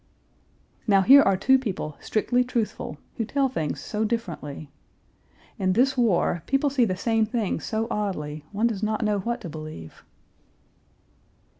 Now 0.87 1.01
here 1.01 1.21
are 1.21 1.37
two 1.37 1.59
people 1.59 1.95
strictly 1.99 2.43
truthful, 2.43 2.97
who 3.17 3.23
tell 3.23 3.49
things 3.49 3.81
so 3.81 4.03
differently. 4.03 4.71
In 5.59 5.73
this 5.73 5.95
war 5.95 6.41
people 6.47 6.71
see 6.71 6.85
the 6.85 6.97
same 6.97 7.27
things 7.27 7.65
so 7.65 7.85
oddly 7.91 8.43
one 8.51 8.65
does 8.65 8.81
not 8.81 9.03
know 9.05 9.19
what 9.19 9.41
to 9.41 9.47
believe. 9.49 10.03